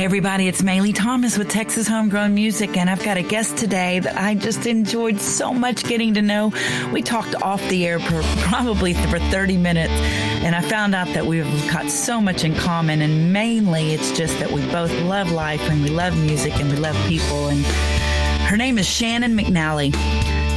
[0.00, 3.98] Hey, everybody, it's Maylee Thomas with Texas Homegrown Music, and I've got a guest today
[3.98, 6.54] that I just enjoyed so much getting to know.
[6.90, 11.26] We talked off the air for probably for 30 minutes, and I found out that
[11.26, 15.60] we've got so much in common, and mainly it's just that we both love life
[15.68, 17.48] and we love music and we love people.
[17.48, 17.62] And
[18.46, 19.92] her name is Shannon McNally.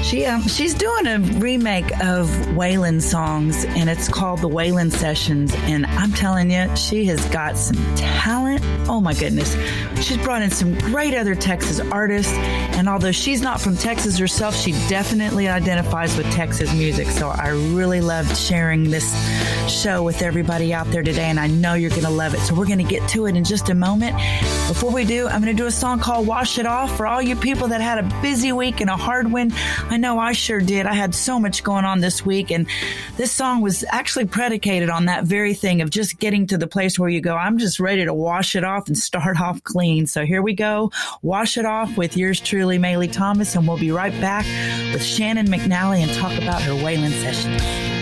[0.04, 2.28] She um, she's doing a remake of
[2.58, 5.54] Waylon songs, and it's called the Waylon Sessions.
[5.56, 8.62] And I'm telling you, she has got some talent.
[8.90, 9.56] Oh my goodness,
[10.06, 12.34] she's brought in some great other Texas artists.
[12.34, 17.08] And although she's not from Texas herself, she definitely identifies with Texas music.
[17.08, 19.10] So I really loved sharing this
[19.72, 22.42] show with everybody out there today, and I know you're going to love it.
[22.42, 24.18] So we're going to get to it in just a moment.
[24.68, 27.22] Before we do, I'm going to do a song called "Wash It Off" for all
[27.22, 29.54] you people that had a busy week and a hard one.
[29.94, 30.88] I know I sure did.
[30.88, 32.66] I had so much going on this week, and
[33.16, 36.98] this song was actually predicated on that very thing of just getting to the place
[36.98, 40.08] where you go, I'm just ready to wash it off and start off clean.
[40.08, 40.92] So here we go.
[41.22, 44.46] Wash it off with yours truly, Maylee Thomas, and we'll be right back
[44.92, 47.93] with Shannon McNally and talk about her Waylon sessions.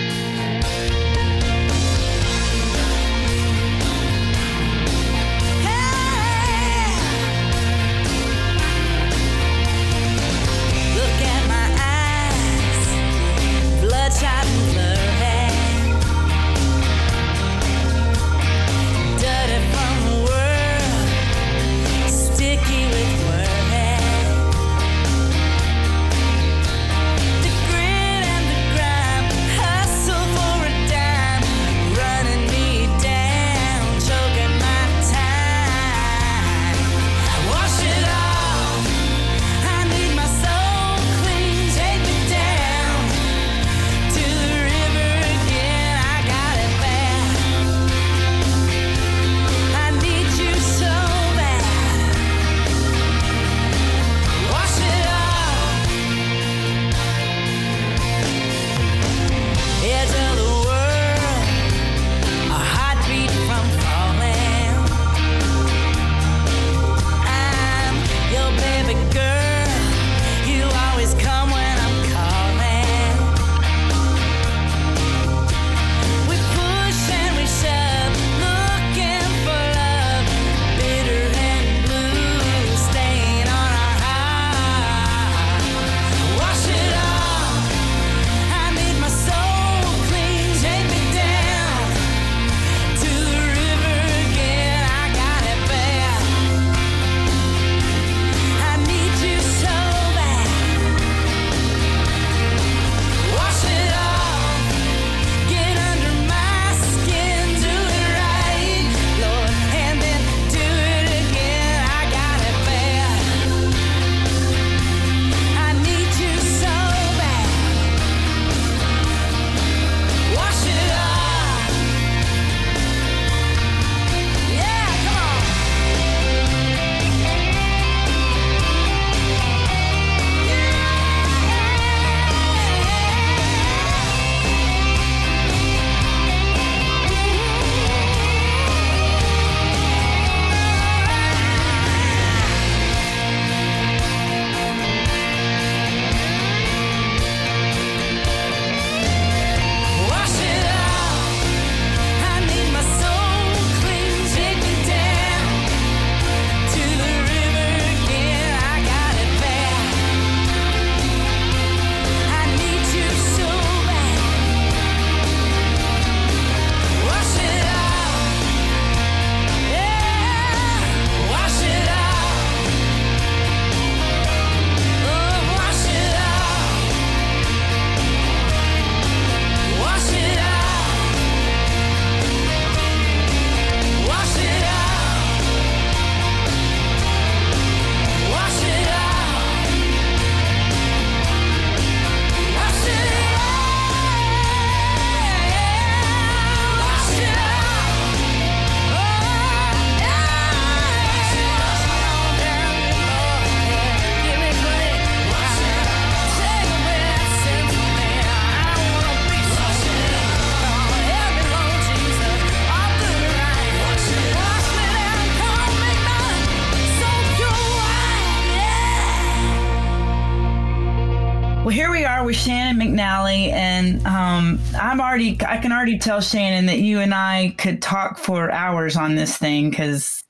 [225.21, 229.15] Already I can already tell Shannon that you and I could talk for hours on
[229.15, 230.23] this thing because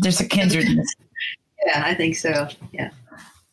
[0.00, 0.94] there's a kindredness.
[1.66, 2.48] yeah, I think so.
[2.72, 2.90] Yeah.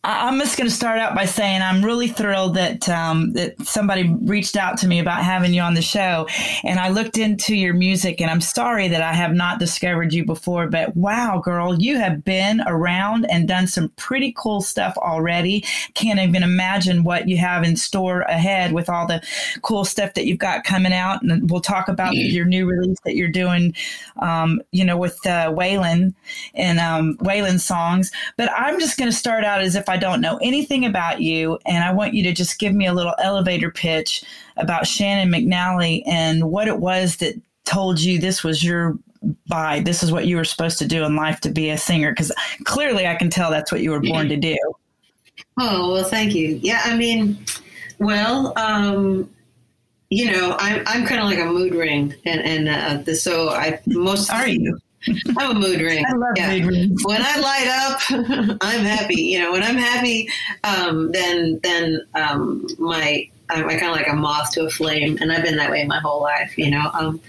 [0.05, 4.09] I'm just going to start out by saying I'm really thrilled that um, that somebody
[4.21, 6.25] reached out to me about having you on the show,
[6.63, 10.23] and I looked into your music, and I'm sorry that I have not discovered you
[10.23, 15.65] before, but wow, girl, you have been around and done some pretty cool stuff already.
[15.95, 19.21] Can't even imagine what you have in store ahead with all the
[19.63, 23.17] cool stuff that you've got coming out, and we'll talk about your new release that
[23.17, 23.75] you're doing,
[24.21, 26.13] um, you know, with uh, Waylon
[26.53, 28.13] and um, Waylon songs.
[28.37, 31.59] But I'm just going to start out as if I don't know anything about you,
[31.65, 34.23] and I want you to just give me a little elevator pitch
[34.57, 38.97] about Shannon McNally and what it was that told you this was your
[39.49, 39.85] vibe.
[39.85, 42.11] This is what you were supposed to do in life to be a singer.
[42.11, 42.31] Because
[42.63, 44.57] clearly, I can tell that's what you were born to do.
[45.57, 46.59] Oh well, thank you.
[46.61, 47.37] Yeah, I mean,
[47.99, 49.29] well, um,
[50.09, 53.49] you know, I'm I'm kind of like a mood ring, and and uh, the, so
[53.49, 54.79] I most are you
[55.37, 56.05] I'm a mood ring.
[56.05, 56.57] I love yeah.
[56.57, 57.05] mood rings.
[57.05, 59.21] When I light up, I'm happy.
[59.21, 60.29] You know, when I'm happy,
[60.63, 65.31] um, then then um, my I'm kind of like a moth to a flame, and
[65.31, 66.57] I've been that way my whole life.
[66.57, 67.21] You know, um,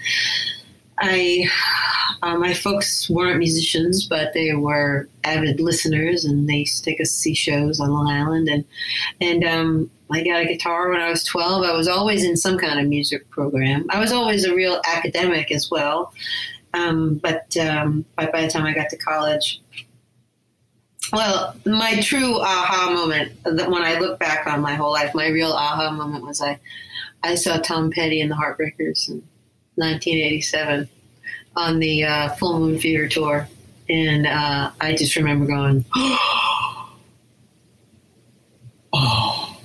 [0.99, 1.49] I
[2.21, 7.01] uh, my folks weren't musicians, but they were avid listeners, and they used to take
[7.01, 8.65] us to see shows on Long Island, and
[9.19, 11.63] and um, I got a guitar when I was 12.
[11.63, 13.85] I was always in some kind of music program.
[13.89, 16.13] I was always a real academic as well.
[16.73, 19.61] Um, but um, by, by the time I got to college,
[21.11, 25.27] well, my true aha moment that when I look back on my whole life, my
[25.27, 26.59] real aha moment was I,
[27.23, 29.21] I saw Tom Petty and the Heartbreakers in
[29.75, 30.87] 1987
[31.55, 33.47] on the uh, Full Moon Theater tour,
[33.89, 35.83] and uh, I just remember going,
[38.93, 39.57] oh.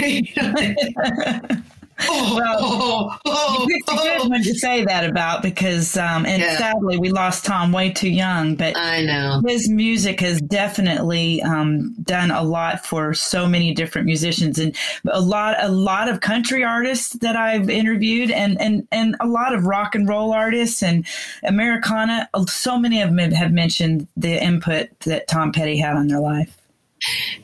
[2.00, 6.26] Oh, well, oh, oh, you picked a good one to say that about because, um,
[6.26, 6.56] and yeah.
[6.56, 8.54] sadly, we lost Tom way too young.
[8.54, 14.06] But I know his music has definitely um, done a lot for so many different
[14.06, 14.76] musicians, and
[15.10, 19.54] a lot, a lot of country artists that I've interviewed, and and and a lot
[19.54, 21.06] of rock and roll artists and
[21.42, 22.28] Americana.
[22.46, 26.57] So many of them have mentioned the input that Tom Petty had on their life.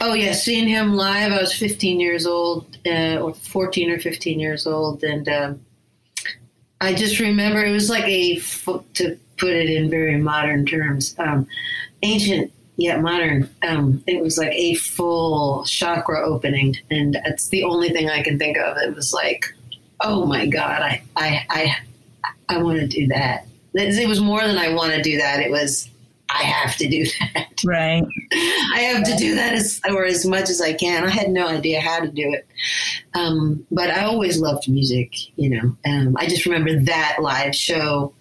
[0.01, 1.33] Oh yeah, seeing him live.
[1.33, 5.61] I was 15 years old, uh, or 14 or 15 years old, and um,
[6.81, 11.47] I just remember it was like a to put it in very modern terms, um,
[12.03, 13.49] ancient yet modern.
[13.67, 18.39] Um, it was like a full chakra opening, and it's the only thing I can
[18.39, 18.77] think of.
[18.79, 19.47] It was like,
[20.01, 21.77] oh my god, I I I,
[22.49, 23.47] I want to do that.
[23.75, 25.41] It was more than I want to do that.
[25.41, 25.89] It was
[26.35, 27.63] I have to do that.
[27.65, 28.05] Right.
[28.75, 31.05] I have to do that as or as much as I can.
[31.05, 32.47] I had no idea how to do it,
[33.15, 35.15] um, but I always loved music.
[35.37, 38.13] You know, um, I just remember that live show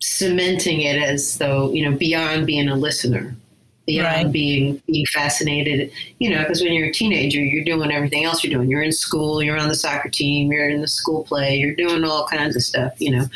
[0.00, 3.36] cementing it as though you know beyond being a listener
[3.86, 4.32] beyond right.
[4.32, 8.52] being being fascinated you know because when you're a teenager you're doing everything else you're
[8.52, 11.74] doing you're in school you're on the soccer team you're in the school play you're
[11.74, 13.26] doing all kinds of stuff you know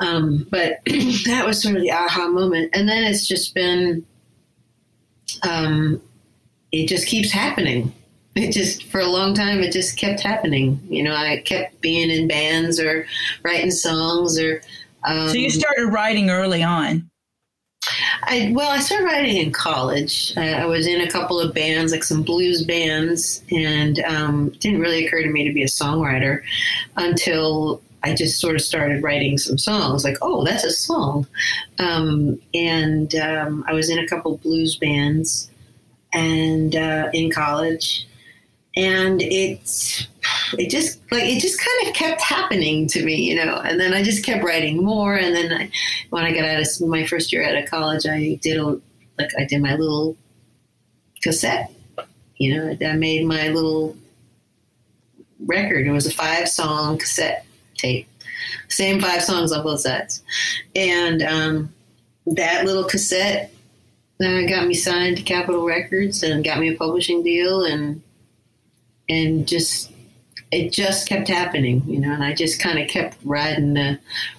[0.00, 0.80] um, but
[1.26, 2.70] that was sort of the aha moment.
[2.74, 4.04] And then it's just been,
[5.48, 6.00] um,
[6.72, 7.92] it just keeps happening.
[8.34, 10.80] It just, for a long time, it just kept happening.
[10.88, 13.06] You know, I kept being in bands or
[13.42, 14.62] writing songs or.
[15.04, 17.08] Um, so you started writing early on.
[18.22, 20.32] I, well, I started writing in college.
[20.36, 24.60] I, I, was in a couple of bands, like some blues bands, and um, it
[24.60, 26.42] didn't really occur to me to be a songwriter
[26.96, 31.26] until I just sort of started writing some songs, like, oh, that's a song.
[31.78, 35.50] Um, and um, I was in a couple blues bands
[36.12, 38.06] and uh, in college.
[38.76, 40.06] And it's
[40.56, 43.56] it just like it just kind of kept happening to me, you know.
[43.56, 45.16] And then I just kept writing more.
[45.16, 45.70] And then I,
[46.10, 48.80] when I got out of my first year out of college, I did a
[49.18, 50.16] like I did my little
[51.20, 51.72] cassette.
[52.36, 53.96] You know, I made my little
[55.40, 55.86] record.
[55.86, 57.44] It was a five song cassette
[57.80, 58.08] tape.
[58.68, 60.22] Same five songs on both sides.
[60.74, 61.74] And um,
[62.26, 63.52] that little cassette
[64.22, 68.02] uh, got me signed to Capitol Records and got me a publishing deal and
[69.08, 69.90] and just
[70.52, 73.98] it just kept happening, you know, and I just kind of kept riding the,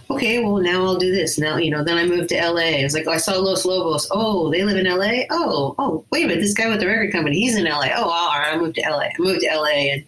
[0.09, 1.39] okay, well, now I'll do this.
[1.39, 2.79] Now, you know, then I moved to LA.
[2.79, 4.09] I was like, oh, I saw Los Lobos.
[4.11, 5.23] Oh, they live in LA?
[5.29, 7.87] Oh, oh, wait a minute, this guy with the record company, he's in LA.
[7.95, 9.03] Oh, all right, I moved to LA.
[9.03, 10.05] I moved to LA and,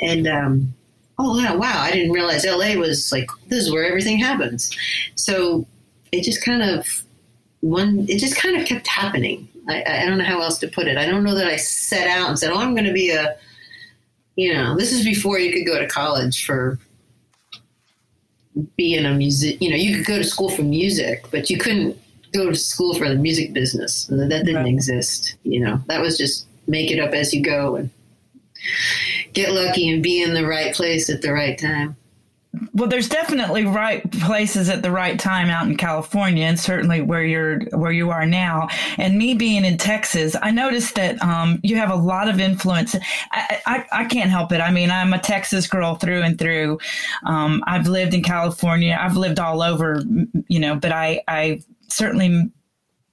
[0.00, 0.74] and, um,
[1.22, 4.76] oh yeah, wow, I didn't realize LA was like this is where everything happens.
[5.14, 5.66] So
[6.10, 7.04] it just kind of
[7.60, 9.48] one, it just kind of kept happening.
[9.68, 10.98] I, I don't know how else to put it.
[10.98, 13.36] I don't know that I set out and said, oh, I'm going to be a,
[14.36, 16.78] you know, this is before you could go to college for
[18.76, 19.60] being a music.
[19.62, 21.96] You know, you could go to school for music, but you couldn't
[22.32, 24.06] go to school for the music business.
[24.06, 24.66] That didn't right.
[24.66, 25.36] exist.
[25.44, 27.90] You know, that was just make it up as you go and
[29.32, 31.96] get lucky and be in the right place at the right time.
[32.74, 37.24] Well, there's definitely right places at the right time out in California, and certainly where
[37.24, 38.68] you're where you are now.
[38.98, 42.94] And me being in Texas, I noticed that um, you have a lot of influence.
[43.30, 44.60] I, I, I, can't help it.
[44.60, 46.78] I mean, I'm a Texas girl through and through.
[47.24, 48.98] Um, I've lived in California.
[49.00, 50.04] I've lived all over,
[50.48, 52.50] you know, but I I certainly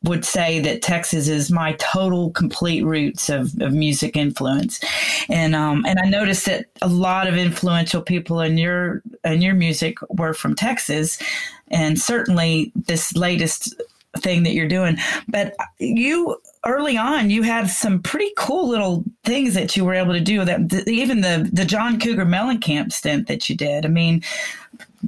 [0.03, 4.79] would say that Texas is my total complete roots of, of music influence.
[5.27, 9.56] And um, and I noticed that a lot of influential people in your in your
[9.56, 11.20] music were from Texas
[11.68, 13.75] and certainly this latest
[14.18, 14.98] thing that you're doing.
[15.27, 20.13] But you early on you had some pretty cool little things that you were able
[20.13, 23.86] to do that even the the John Cougar Mellencamp stint that you did.
[23.86, 24.24] I mean,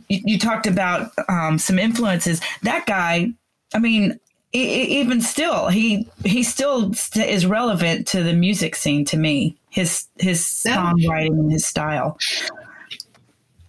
[0.09, 2.41] you, you talked about um, some influences.
[2.63, 3.31] That guy,
[3.73, 4.19] I mean,
[4.53, 9.57] even still, he he still is relevant to the music scene to me.
[9.69, 12.17] His his songwriting and his style.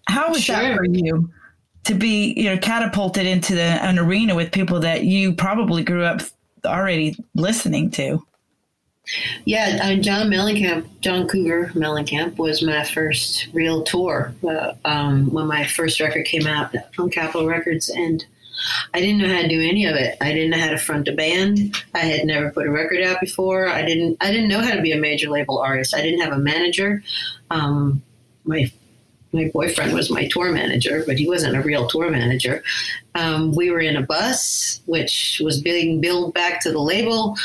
[0.08, 0.56] How was sure.
[0.56, 1.30] that for you
[1.84, 6.04] to be you know catapulted into the, an arena with people that you probably grew
[6.04, 6.22] up
[6.64, 8.24] already listening to?
[9.44, 15.46] Yeah, uh, John Mellencamp, John Cougar Mellencamp was my first real tour uh, um, when
[15.46, 18.24] my first record came out on Capitol Records, and
[18.95, 20.16] I didn't know how to do any of it.
[20.21, 21.76] I didn't know how to front a band.
[21.95, 23.69] I had never put a record out before.
[23.69, 24.16] I didn't.
[24.21, 25.95] I didn't know how to be a major label artist.
[25.95, 27.02] I didn't have a manager.
[27.50, 28.02] Um,
[28.45, 28.71] my
[29.33, 32.62] my boyfriend was my tour manager, but he wasn't a real tour manager.
[33.14, 37.37] Um, we were in a bus, which was being billed back to the label.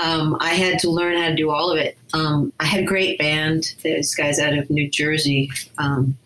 [0.00, 1.98] Um, I had to learn how to do all of it.
[2.12, 3.74] Um, I had a great band.
[3.82, 5.50] These guys out of New Jersey.
[5.78, 6.16] Um,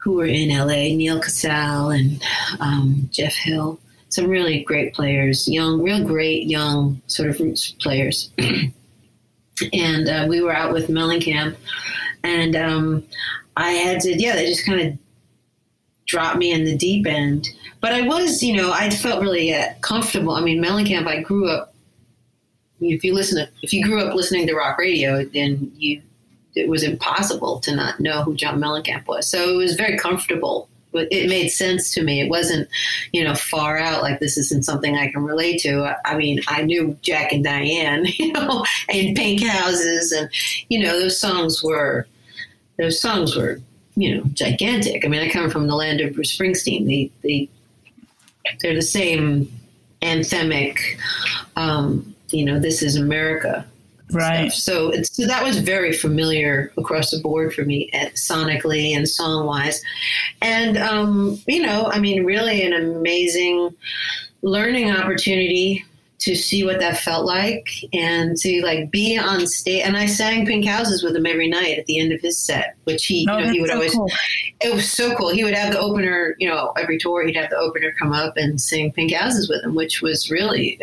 [0.00, 2.22] who were in LA, Neal Casal and
[2.58, 3.78] um, Jeff Hill.
[4.08, 8.32] Some really great players, young, real great young sort of roots players.
[9.72, 11.54] and uh, we were out with Mellencamp,
[12.24, 13.04] and um,
[13.56, 14.98] I had to, yeah, they just kind of
[16.06, 17.48] dropped me in the deep end.
[17.80, 20.32] But I was, you know, I felt really uh, comfortable.
[20.32, 21.74] I mean, Mellencamp, I grew up.
[22.80, 26.02] If you listen to, if you grew up listening to rock radio, then you
[26.54, 29.28] it was impossible to not know who John Mellencamp was.
[29.28, 30.68] So it was very comfortable.
[30.92, 32.20] It made sense to me.
[32.20, 32.68] It wasn't,
[33.12, 35.96] you know, far out like this isn't something I can relate to.
[36.04, 40.28] I mean, I knew Jack and Diane, you know, and Pink Houses, and
[40.68, 42.08] you know, those songs were,
[42.76, 43.60] those songs were,
[43.94, 45.04] you know, gigantic.
[45.04, 46.86] I mean, I come from the land of Bruce Springsteen.
[46.86, 47.48] They, they,
[48.60, 49.48] they're the same
[50.02, 50.78] anthemic,
[51.54, 53.64] um, you know, this is America
[54.12, 54.52] right.
[54.52, 59.46] So so that was very familiar across the board for me at, sonically and song
[59.46, 59.82] wise
[60.42, 63.74] and um, you know i mean really an amazing
[64.42, 65.84] learning opportunity
[66.18, 69.82] to see what that felt like and to like be on stage.
[69.84, 72.76] And i sang pink houses with him every night at the end of his set
[72.84, 74.08] which he oh, you know he would so always cool.
[74.60, 75.30] it was so cool.
[75.30, 78.36] He would have the opener you know every tour he'd have the opener come up
[78.36, 80.78] and sing pink houses with him which was really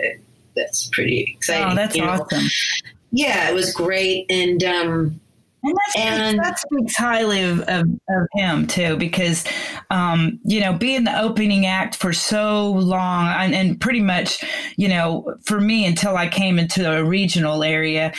[0.56, 1.72] that's pretty exciting.
[1.72, 2.48] Oh, that's awesome
[3.12, 4.26] yeah, it was great.
[4.30, 5.20] And, um,
[5.64, 9.44] and, and that speaks highly of, of, of, him too, because
[9.90, 14.44] um, you know being the opening act for so long, and, and, pretty much,
[14.78, 18.14] you know, for me until I came into a regional area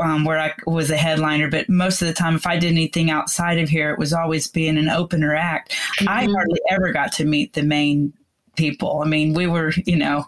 [0.00, 1.48] um, where I was a headliner.
[1.48, 4.48] But most of the time, if I did anything outside of here, it was always
[4.48, 5.72] being an opener act.
[6.00, 6.08] Mm-hmm.
[6.08, 8.12] I hardly ever got to meet the main
[8.56, 9.02] people.
[9.02, 10.24] I mean, we were, you know,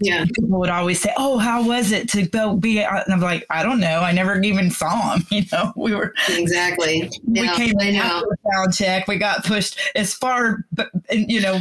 [0.00, 0.24] yeah.
[0.24, 3.62] people would always say, "Oh, how was it to go be?" And I'm like, "I
[3.62, 4.00] don't know.
[4.00, 7.10] I never even saw him." You know, we were exactly.
[7.24, 9.06] We yeah, came in after sound check.
[9.06, 10.64] We got pushed as far,
[11.10, 11.60] you know,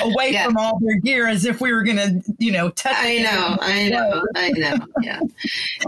[0.00, 0.44] away yeah.
[0.44, 2.94] from all their gear as if we were going to, you know, touch.
[2.96, 4.76] I know, I know, I know.
[5.02, 5.20] Yeah,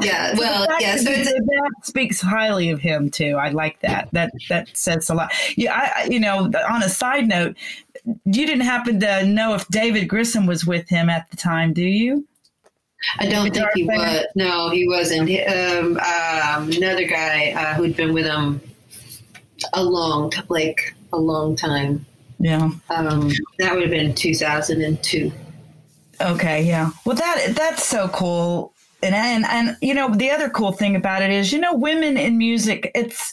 [0.01, 0.35] yeah.
[0.43, 0.97] Well, yeah.
[0.97, 3.37] So that speaks highly of him too.
[3.37, 4.09] I like that.
[4.13, 5.33] That that says a lot.
[5.57, 7.57] Yeah, I, you know, on a side note,
[8.05, 11.85] you didn't happen to know if David Grissom was with him at the time, do
[11.85, 12.27] you?
[13.19, 14.27] I don't think he was.
[14.35, 15.31] No, he wasn't.
[15.49, 18.61] Um, um, another guy uh, who'd been with him
[19.73, 22.05] a long, like a long time.
[22.39, 22.71] Yeah.
[22.91, 25.33] Um, that would have been 2002.
[26.21, 26.63] Okay.
[26.63, 26.91] Yeah.
[27.05, 28.73] Well, that that's so cool.
[29.03, 32.17] And, and and you know the other cool thing about it is you know women
[32.17, 33.33] in music it's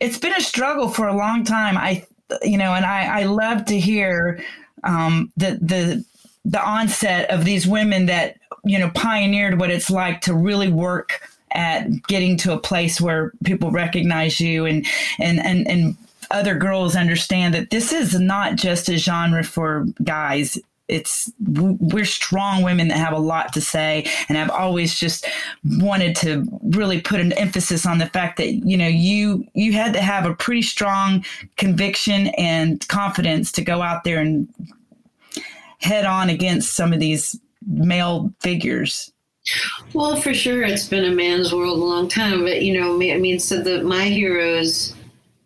[0.00, 1.76] it's been a struggle for a long time.
[1.76, 2.06] I
[2.42, 4.42] you know, and I, I love to hear
[4.84, 6.04] um, the the
[6.44, 11.20] the onset of these women that you know pioneered what it's like to really work
[11.52, 14.86] at getting to a place where people recognize you and
[15.18, 15.96] and and and
[16.30, 20.58] other girls understand that this is not just a genre for guys
[20.90, 25.26] it's we're strong women that have a lot to say, and I've always just
[25.64, 29.92] wanted to really put an emphasis on the fact that you know you you had
[29.94, 31.24] to have a pretty strong
[31.56, 34.48] conviction and confidence to go out there and
[35.78, 39.12] head on against some of these male figures.
[39.94, 42.44] Well, for sure, it's been a man's world a long time.
[42.44, 44.94] But you know, I mean, so the my heroes,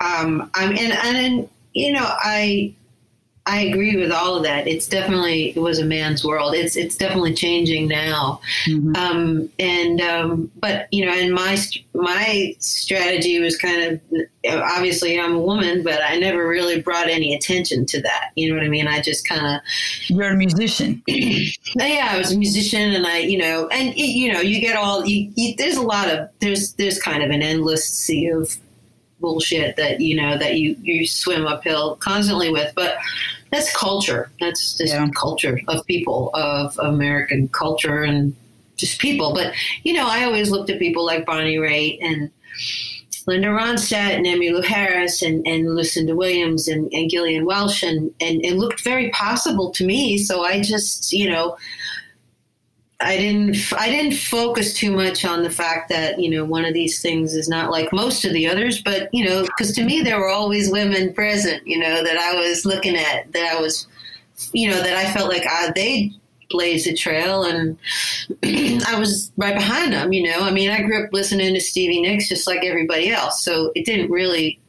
[0.01, 2.75] um, I'm and and you know, I
[3.47, 4.67] I agree with all of that.
[4.67, 6.55] It's definitely it was a man's world.
[6.55, 8.41] It's it's definitely changing now.
[8.67, 8.97] Mm-hmm.
[8.97, 11.59] Um, and um, but you know, and my
[11.93, 14.01] my strategy was kind of
[14.47, 18.31] obviously I'm a woman, but I never really brought any attention to that.
[18.35, 18.89] You know what I mean?
[18.89, 19.61] I just kind of
[20.09, 21.03] you're a musician.
[21.07, 24.75] yeah, I was a musician, and I you know, and it, you know, you get
[24.75, 28.57] all you, you, There's a lot of there's there's kind of an endless sea of
[29.25, 32.99] bullshit that you know that you you swim uphill constantly with but
[33.55, 34.31] that's culture.
[34.41, 35.09] That's just yeah.
[35.15, 38.35] culture of people of American culture and
[38.77, 39.33] just people.
[39.33, 39.55] But
[39.85, 42.31] you know I always looked at people like Bonnie Raitt and
[43.27, 48.45] Linda Ronstadt and Emmylou Harris and, and Lucinda Williams and, and Gillian Welch and, and
[48.45, 50.19] it looked very possible to me.
[50.19, 51.57] So I just you know
[53.01, 56.75] I didn't I didn't focus too much on the fact that you know one of
[56.75, 60.01] these things is not like most of the others, but you know because to me
[60.01, 63.89] there were always women present, you know that I was looking at that I was,
[64.53, 66.13] you know that I felt like I, they
[66.51, 67.77] blazed a trail and
[68.87, 70.13] I was right behind them.
[70.13, 73.43] You know, I mean I grew up listening to Stevie Nicks just like everybody else,
[73.43, 74.61] so it didn't really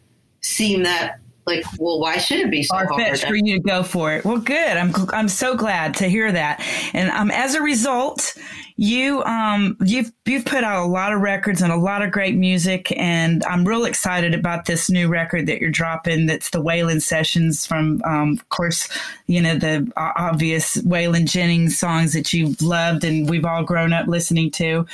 [0.41, 4.13] seem that like, well, why should it be so hard for you to go for
[4.13, 4.25] it?
[4.25, 4.77] Well, good.
[4.77, 6.61] I'm I'm so glad to hear that.
[6.93, 8.35] And um, as a result,
[8.77, 12.35] you um you've you've put out a lot of records and a lot of great
[12.35, 16.25] music, and I'm real excited about this new record that you're dropping.
[16.25, 18.89] That's the Waylon Sessions from, um, of course,
[19.27, 24.07] you know the obvious Waylon Jennings songs that you've loved and we've all grown up
[24.07, 24.85] listening to.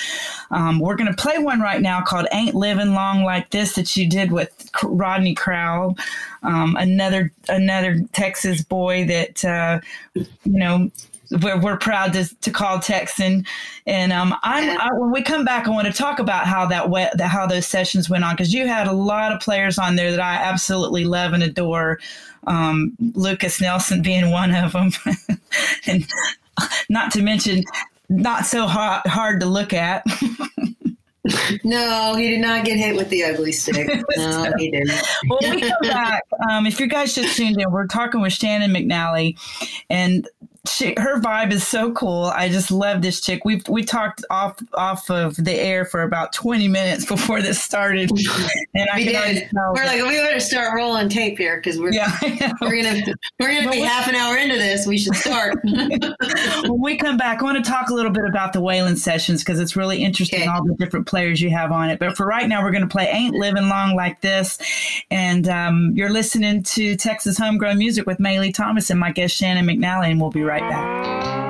[0.51, 4.09] Um, we're gonna play one right now called "Ain't Living Long Like This" that you
[4.09, 5.95] did with Rodney Crowell
[6.43, 9.79] um, another another Texas boy that uh,
[10.13, 10.89] you know
[11.41, 13.45] we're, we're proud to, to call Texan.
[13.85, 16.89] And um, I'm I, when we come back, I want to talk about how that
[16.89, 20.11] wet, how those sessions went on because you had a lot of players on there
[20.11, 21.99] that I absolutely love and adore.
[22.47, 24.91] Um, Lukas Nelson being one of them,
[25.87, 26.07] and
[26.89, 27.63] not to mention
[28.09, 30.05] not so hard, hard to look at.
[31.63, 33.87] No, he did not get hit with the ugly stick.
[34.17, 34.91] No, he didn't.
[35.29, 36.23] well, we come back.
[36.49, 39.37] Um, if you guys just tuned in, we're talking with Shannon McNally,
[39.89, 40.27] and
[40.67, 42.25] she, her vibe is so cool.
[42.25, 43.43] I just love this chick.
[43.43, 48.11] We we talked off off of the air for about twenty minutes before this started,
[48.75, 49.49] and I we did.
[49.53, 52.15] We're like, we better start rolling tape here because we're yeah,
[52.61, 53.01] we're gonna
[53.39, 54.85] we're gonna be half an hour into this.
[54.85, 55.57] We should start.
[55.63, 59.43] when we come back, I want to talk a little bit about the Waylon sessions
[59.43, 60.49] because it's really interesting okay.
[60.49, 61.97] all the different players you have on it.
[61.97, 64.59] But for right now, we're going to play "Ain't Living Long Like This,"
[65.09, 69.65] and um, you're listening to Texas Homegrown Music with Maylee Thomas and my guest Shannon
[69.65, 71.40] McNally, and we'll be right right back.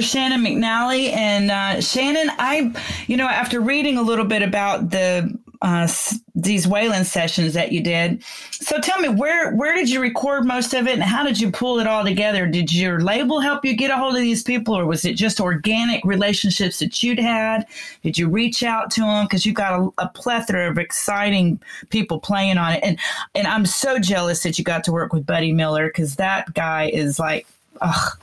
[0.00, 1.12] With Shannon McNally.
[1.12, 2.72] And uh, Shannon, I,
[3.06, 5.86] you know, after reading a little bit about the uh,
[6.34, 10.72] these Waylon sessions that you did, so tell me where where did you record most
[10.72, 12.46] of it, and how did you pull it all together?
[12.46, 15.38] Did your label help you get a hold of these people, or was it just
[15.38, 17.66] organic relationships that you'd had?
[18.02, 21.60] Did you reach out to them because you got a, a plethora of exciting
[21.90, 22.98] people playing on it, and
[23.34, 26.88] and I'm so jealous that you got to work with Buddy Miller because that guy
[26.88, 27.46] is like,
[27.82, 28.18] ugh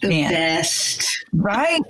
[0.00, 0.30] the Man.
[0.30, 1.06] best.
[1.32, 1.80] Right?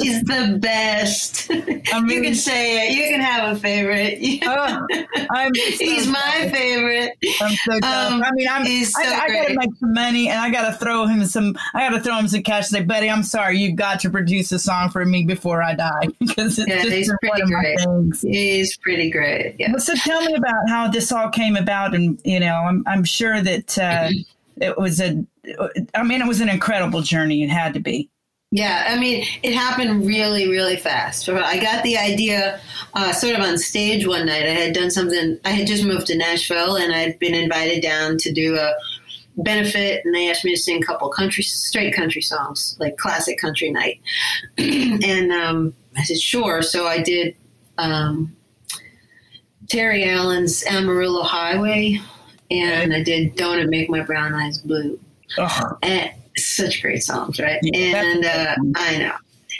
[0.00, 1.50] He's the best.
[1.50, 2.96] I mean, you can say it.
[2.96, 4.18] You can have a favorite.
[4.46, 4.86] oh,
[5.30, 7.12] I'm so he's my favorite.
[7.40, 10.28] I'm so um, I mean, I'm, he's so I, I got to make some money
[10.28, 12.78] and I got to throw him some, I got to throw him some cash and
[12.78, 13.58] say, buddy, I'm sorry.
[13.58, 16.92] You've got to produce a song for me before I die because it's yeah, just
[16.92, 17.78] he's pretty great.
[18.22, 19.56] He's pretty great.
[19.58, 19.76] Yeah.
[19.76, 21.94] So tell me about how this all came about.
[21.94, 24.10] And, you know, I'm, I'm sure that uh,
[24.60, 25.24] it was a,
[25.94, 27.42] I mean, it was an incredible journey.
[27.42, 28.10] It had to be.
[28.52, 31.28] Yeah, I mean, it happened really, really fast.
[31.28, 32.60] I got the idea
[32.94, 34.44] uh, sort of on stage one night.
[34.44, 38.18] I had done something, I had just moved to Nashville and I'd been invited down
[38.18, 38.72] to do a
[39.36, 43.38] benefit, and they asked me to sing a couple country, straight country songs, like classic
[43.38, 44.00] country night.
[44.58, 46.62] and um, I said, sure.
[46.62, 47.36] So I did
[47.78, 48.36] um,
[49.68, 52.00] Terry Allen's Amarillo Highway,
[52.50, 54.98] and I did Don't It Make My Brown Eyes Blue.
[55.82, 57.58] And such great songs, right?
[57.62, 59.14] Yeah, and uh, I know.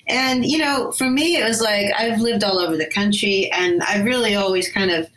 [0.08, 3.82] And you know, for me, it was like I've lived all over the country, and
[3.82, 5.08] I've really always kind of,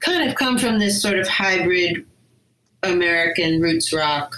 [0.00, 2.04] kind of come from this sort of hybrid
[2.82, 4.36] American roots rock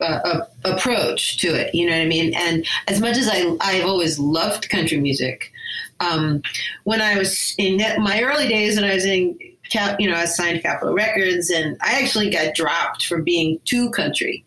[0.00, 1.74] uh, approach to it.
[1.74, 2.34] You know what I mean?
[2.34, 5.52] And as much as I, I've always loved country music.
[6.00, 6.42] Um,
[6.84, 9.36] when I was in my early days, when I was in
[9.70, 13.90] Cap, you know, I signed Capitol Records, and I actually got dropped for being too
[13.90, 14.44] country.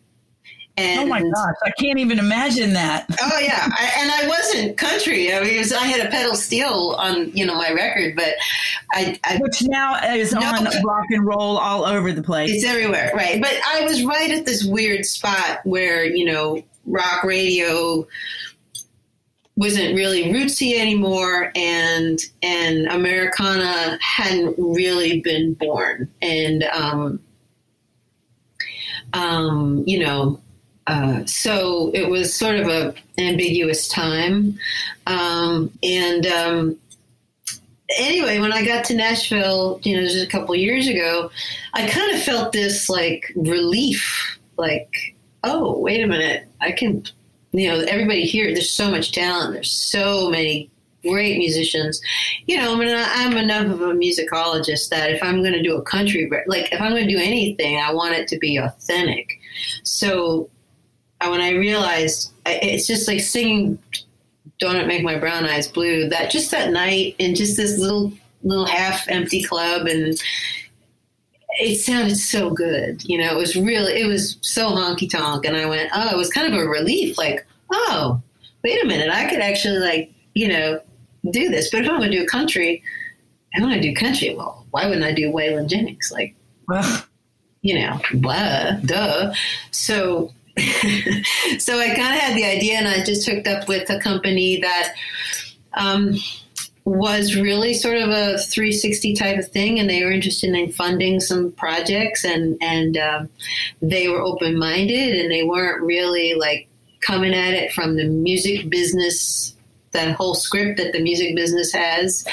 [0.78, 3.06] And, oh my gosh, I can't even imagine that.
[3.20, 5.34] oh yeah, I, and I wasn't country.
[5.34, 8.34] I mean, was, I had a pedal steel on you know my record, but
[8.92, 12.50] I, I which now is no, on rock and roll all over the place.
[12.50, 13.38] It's everywhere, right?
[13.38, 18.06] But I was right at this weird spot where you know rock radio
[19.56, 26.10] wasn't really rootsy anymore and and americana hadn't really been born.
[26.22, 27.20] And um,
[29.12, 30.40] um, you know
[30.86, 34.58] uh, so it was sort of a ambiguous time.
[35.06, 36.78] Um, and um,
[37.98, 41.30] anyway when i got to nashville you know just a couple years ago
[41.74, 47.04] i kind of felt this like relief like oh wait a minute i can
[47.52, 49.52] you know, everybody here, there's so much talent.
[49.54, 50.70] There's so many
[51.02, 52.00] great musicians.
[52.46, 55.76] You know, I mean, I'm enough of a musicologist that if I'm going to do
[55.76, 59.38] a country, like if I'm going to do anything, I want it to be authentic.
[59.82, 60.48] So
[61.20, 63.78] when I realized it's just like singing
[64.58, 68.12] "Don't It Make My Brown Eyes Blue," that just that night in just this little
[68.42, 70.20] little half empty club and
[71.58, 73.04] it sounded so good.
[73.04, 75.44] You know, it was really, it was so honky tonk.
[75.44, 77.18] And I went, oh, it was kind of a relief.
[77.18, 78.20] Like, oh,
[78.64, 80.80] wait a minute, I could actually like, you know,
[81.30, 81.70] do this.
[81.70, 82.82] But if I'm going to do country,
[83.54, 84.34] I want to do country.
[84.34, 86.12] Well, why wouldn't I do Waylon Jennings?
[86.12, 86.34] Like,
[87.62, 89.34] you know, blah, duh.
[89.70, 90.32] So,
[91.58, 94.60] so I kind of had the idea, and I just hooked up with a company
[94.60, 94.94] that.
[95.74, 96.16] Um,
[96.84, 101.20] was really sort of a 360 type of thing, and they were interested in funding
[101.20, 103.28] some projects, and and um,
[103.80, 106.68] they were open minded, and they weren't really like
[107.00, 109.54] coming at it from the music business,
[109.92, 112.26] that whole script that the music business has.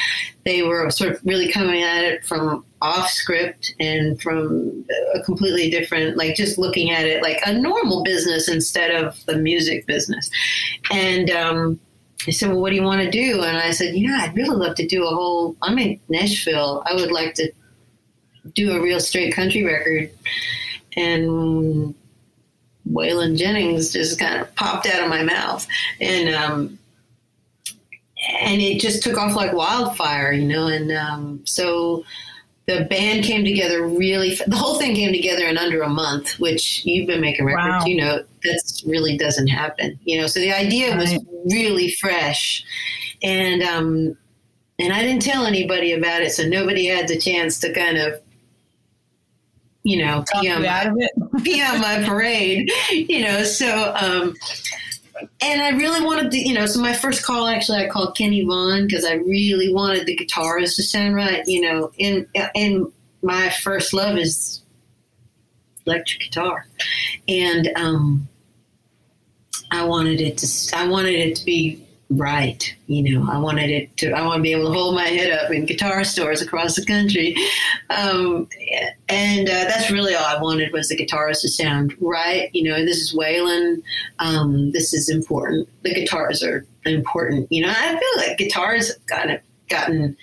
[0.45, 5.69] They were sort of really coming at it from off script and from a completely
[5.69, 10.31] different, like just looking at it like a normal business instead of the music business,
[10.89, 11.29] and.
[11.29, 11.79] Um,
[12.25, 13.43] he said, Well, what do you want to do?
[13.43, 16.83] And I said, Yeah, I'd really love to do a whole, I'm in Nashville.
[16.85, 17.51] I would like to
[18.53, 20.11] do a real straight country record.
[20.97, 21.95] And
[22.91, 25.65] Waylon Jennings just kind of popped out of my mouth.
[26.01, 26.79] And, um,
[28.41, 30.67] and it just took off like wildfire, you know.
[30.67, 32.03] And um, so
[32.69, 36.85] the band came together really the whole thing came together in under a month which
[36.85, 37.85] you've been making records wow.
[37.85, 40.99] you know that really doesn't happen you know so the idea right.
[40.99, 42.63] was really fresh
[43.23, 44.15] and um
[44.77, 48.21] and i didn't tell anybody about it so nobody had the chance to kind of
[49.81, 50.91] you know pee on, my,
[51.43, 54.35] pee on my parade you know so um
[55.41, 58.43] and I really wanted to, you know, so my first call actually I called Kenny
[58.43, 62.87] Vaughn because I really wanted the guitarist to sound right, you know, and and
[63.21, 64.61] my first love is
[65.85, 66.65] electric guitar,
[67.27, 68.27] and um,
[69.71, 72.75] I wanted it to I wanted it to be right.
[72.87, 75.31] You know, I wanted it to, I want to be able to hold my head
[75.31, 77.35] up in guitar stores across the country.
[77.91, 78.47] Um,
[79.07, 82.49] and uh, that's really all I wanted was the guitars to sound right.
[82.53, 83.83] You know, this is Waylon.
[84.17, 85.69] Um, this is important.
[85.83, 87.51] The guitars are important.
[87.51, 90.17] You know, I feel like guitars have gotten, gotten,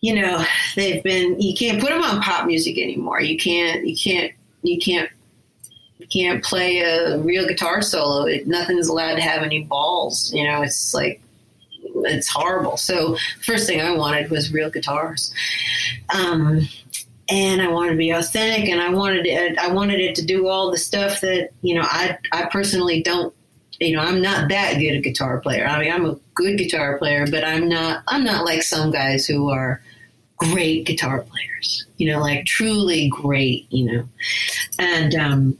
[0.00, 3.20] you know, they've been, you can't put them on pop music anymore.
[3.20, 5.08] You can't, you can't, you can't
[6.12, 8.26] can't play a real guitar solo.
[8.26, 10.32] It, nothing's allowed to have any balls.
[10.34, 11.20] You know, it's like
[11.82, 12.76] it's horrible.
[12.76, 15.32] So first thing I wanted was real guitars,
[16.14, 16.68] um,
[17.28, 19.58] and I wanted to be authentic, and I wanted it.
[19.58, 23.34] I wanted it to do all the stuff that you know I I personally don't.
[23.80, 25.66] You know, I'm not that good a guitar player.
[25.66, 28.02] I mean, I'm a good guitar player, but I'm not.
[28.08, 29.80] I'm not like some guys who are
[30.36, 31.86] great guitar players.
[31.96, 33.66] You know, like truly great.
[33.70, 34.08] You know,
[34.78, 35.58] and um,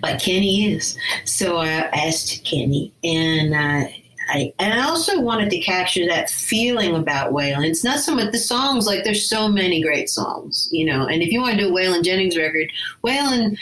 [0.00, 0.96] but Kenny is.
[1.24, 3.88] So I asked Kenny, and uh,
[4.28, 7.68] I and I also wanted to capture that feeling about Waylon.
[7.68, 11.06] It's not so much the songs; like there's so many great songs, you know.
[11.06, 12.70] And if you want to do a Waylon Jennings record,
[13.04, 13.56] Waylon.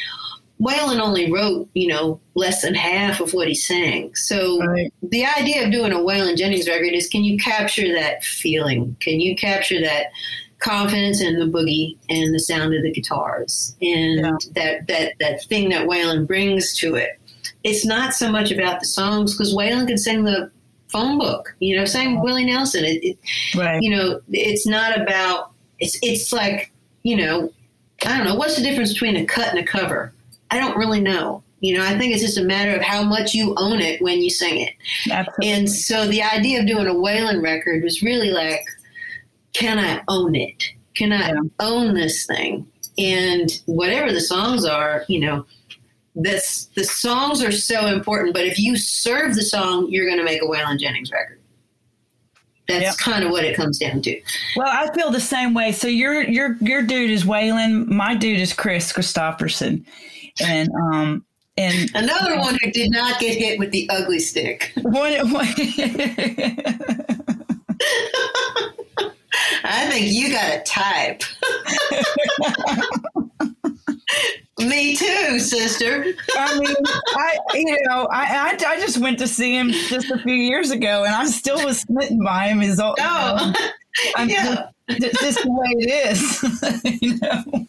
[0.61, 4.14] Waylon only wrote, you know, less than half of what he sang.
[4.14, 4.92] So right.
[5.02, 8.94] the idea of doing a Waylon Jennings record is can you capture that feeling?
[9.00, 10.09] Can you capture that
[10.61, 14.33] confidence and the boogie and the sound of the guitars and yeah.
[14.53, 17.18] that that that thing that Waylon brings to it.
[17.64, 20.51] It's not so much about the songs because Waylon can sing the
[20.88, 22.85] phone book, you know, same Willie Nelson.
[22.85, 23.18] It, it
[23.57, 23.81] right.
[23.83, 27.53] you know, it's not about it's it's like, you know,
[28.05, 30.12] I don't know, what's the difference between a cut and a cover?
[30.51, 31.42] I don't really know.
[31.61, 34.23] You know, I think it's just a matter of how much you own it when
[34.23, 34.73] you sing it.
[35.11, 35.49] Absolutely.
[35.51, 38.64] And so the idea of doing a Waylon record was really like,
[39.53, 40.65] can I own it?
[40.95, 41.41] Can I yeah.
[41.61, 42.67] own this thing?
[42.99, 45.47] And whatever the songs are, you know,
[46.15, 48.35] this the songs are so important.
[48.35, 51.41] But if you serve the song, you're going to make a Waylon Jennings record.
[52.69, 52.97] That's yep.
[52.99, 54.21] kind of what it comes down to.
[54.55, 55.73] Well, I feel the same way.
[55.73, 57.87] So your your your dude is Waylon.
[57.87, 59.85] My dude is Kris Kristofferson,
[60.41, 61.25] and um
[61.57, 64.73] and another one who did not get hit with the ugly stick.
[64.83, 65.47] One, one
[69.64, 71.22] I think you got a type.
[74.59, 76.05] Me too, sister.
[76.37, 76.74] I mean,
[77.09, 80.70] I you know, I, I, I just went to see him just a few years
[80.70, 82.61] ago, and I still was smitten by him.
[82.61, 83.55] His old, oh,
[84.18, 84.44] you know, yeah.
[84.44, 84.62] just,
[84.98, 87.66] just the way it is, you know.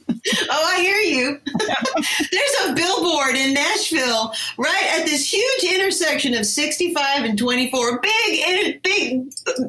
[0.50, 1.40] Oh, I hear you.
[2.32, 8.02] There's a billboard in Nashville right at this huge intersection of 65 and 24.
[8.02, 9.64] Big, big, uh,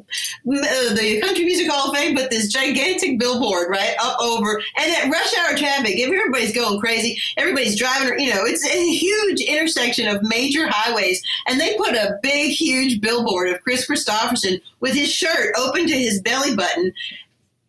[0.45, 4.63] the Country Music Hall of Fame, but this gigantic billboard right up over.
[4.79, 7.19] And at rush hour traffic, everybody's going crazy.
[7.39, 11.23] Everybody's driving, you know, it's a huge intersection of major highways.
[11.47, 15.95] And they put a big, huge billboard of Kris Kristofferson with his shirt open to
[15.95, 16.93] his belly button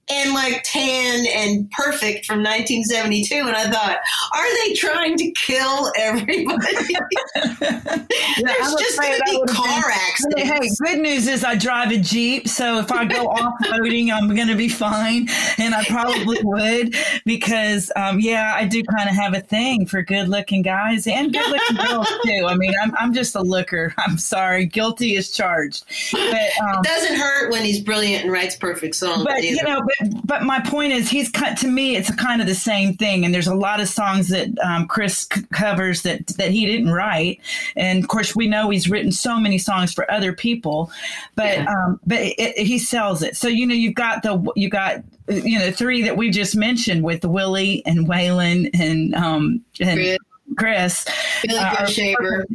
[0.09, 3.97] and like tan and perfect from 1972 and i thought
[4.33, 6.95] are they trying to kill everybody?
[7.35, 12.47] There's just going to be car accidents hey good news is i drive a jeep
[12.47, 17.91] so if i go off-roading i'm going to be fine and i probably would because
[17.95, 21.49] um, yeah i do kind of have a thing for good looking guys and good
[21.49, 22.45] looking girls too.
[22.47, 23.93] I mean I'm, I'm just a looker.
[23.97, 24.65] I'm sorry.
[24.65, 25.85] Guilty is charged.
[26.11, 29.55] But um, it doesn't hurt when he's brilliant and writes perfect songs but either.
[29.55, 29.81] you know
[30.23, 31.95] but my point is, he's cut to me.
[31.95, 35.27] It's kind of the same thing, and there's a lot of songs that um, Kris
[35.31, 37.39] c- covers that that he didn't write,
[37.75, 40.91] and of course we know he's written so many songs for other people,
[41.35, 41.71] but yeah.
[41.71, 43.35] um, but it, it, he sells it.
[43.35, 47.03] So you know you've got the you got you know three that we just mentioned
[47.03, 50.17] with Willie and Waylon and um and
[50.57, 51.05] Kris.
[51.43, 52.45] Billy uh, Shaver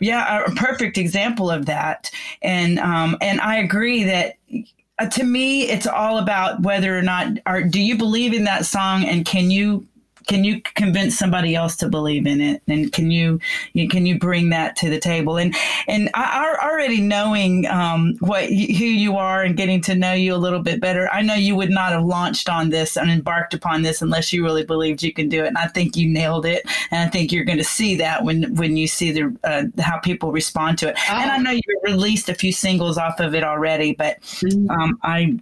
[0.00, 2.10] yeah a perfect example of that
[2.42, 4.34] and um and i agree that
[5.06, 9.04] to me, it's all about whether or not are do you believe in that song
[9.04, 9.86] and can you
[10.26, 12.62] can you convince somebody else to believe in it?
[12.66, 13.40] And can you,
[13.72, 15.36] you can you bring that to the table?
[15.36, 15.54] And
[15.86, 20.36] and I, already knowing um, what who you are and getting to know you a
[20.36, 23.82] little bit better i know you would not have launched on this and embarked upon
[23.82, 25.48] this unless you really believed you can do it.
[25.48, 26.64] And i think you nailed it.
[26.90, 29.98] And i think you're going to see that when when you see the uh, how
[29.98, 30.96] people respond to it.
[31.08, 31.14] Oh.
[31.14, 34.70] and i know you released a few singles off of it already but mm-hmm.
[34.70, 35.38] um, i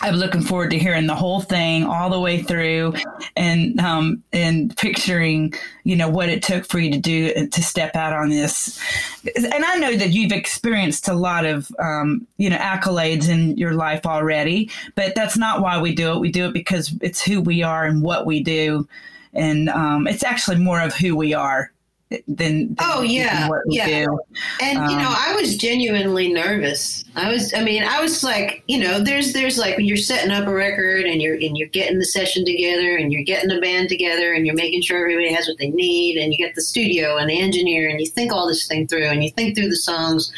[0.00, 2.94] I'm looking forward to hearing the whole thing all the way through
[3.34, 5.54] and um, and picturing,
[5.84, 8.80] you know, what it took for you to do to step out on this.
[9.36, 13.74] And I know that you've experienced a lot of, um, you know, accolades in your
[13.74, 16.20] life already, but that's not why we do it.
[16.20, 18.86] We do it because it's who we are and what we do.
[19.32, 21.70] And um, it's actually more of who we are
[22.08, 24.06] than, than oh yeah yeah.
[24.62, 27.04] and um, you know um, i was genuinely nervous.
[27.16, 30.30] I was i mean i was like you know there's there's like when you're setting
[30.30, 33.60] up a record and you're and you're getting the session together and you're getting the
[33.60, 36.62] band together and you're making sure everybody has what they need and you get the
[36.62, 39.68] studio and the engineer and you think all this thing through and you think through
[39.68, 40.32] the songs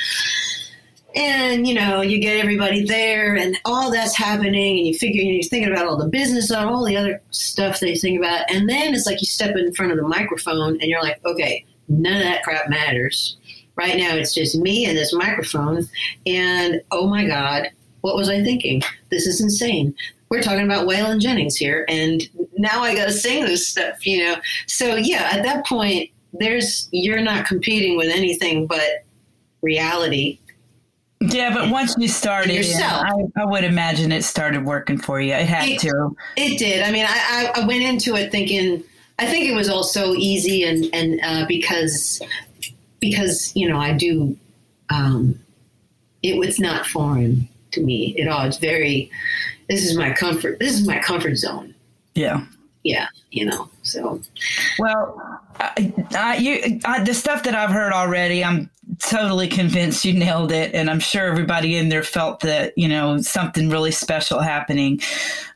[1.18, 5.42] and you know you get everybody there and all that's happening and you figure you're
[5.42, 8.48] thinking about all the business and all the other stuff that you think about.
[8.50, 11.66] And then it's like you step in front of the microphone and you're like okay
[11.88, 13.36] none of that crap matters.
[13.74, 15.88] Right now it's just me and this microphone.
[16.24, 17.68] And oh my god
[18.00, 18.80] what was i thinking?
[19.10, 19.94] This is insane.
[20.30, 22.22] We're talking about waylon jennings here and
[22.56, 24.36] now i gotta sing this stuff you know?
[24.68, 29.04] So yeah at that point there's you're not competing with anything but
[29.62, 30.38] reality
[31.20, 35.32] yeah, but once you started, yourself, I, I, would imagine it started working for you.
[35.32, 36.16] It had it, to.
[36.36, 36.82] It did.
[36.82, 38.84] I mean, I, I, went into it thinking.
[39.18, 42.22] I think it was all so easy, and and uh, because
[43.00, 44.36] because you know I do.
[44.90, 45.38] Um,
[46.22, 48.46] it was not foreign to me at all.
[48.46, 49.10] It's very.
[49.68, 50.60] This is my comfort.
[50.60, 51.74] This is my comfort zone.
[52.14, 52.46] Yeah.
[52.84, 53.08] Yeah.
[53.30, 53.70] You know.
[53.82, 54.20] So.
[54.78, 60.52] Well, I, you, I, the stuff that I've heard already, I'm totally convinced you nailed
[60.52, 65.00] it, and I'm sure everybody in there felt that you know something really special happening.